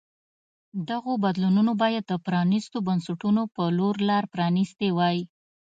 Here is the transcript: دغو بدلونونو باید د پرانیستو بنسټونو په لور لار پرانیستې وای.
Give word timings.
دغو 0.89 1.13
بدلونونو 1.23 1.71
باید 1.81 2.03
د 2.07 2.13
پرانیستو 2.25 2.77
بنسټونو 2.87 3.41
په 3.55 3.63
لور 3.77 3.95
لار 4.09 4.23
پرانیستې 4.33 4.87
وای. 4.97 5.17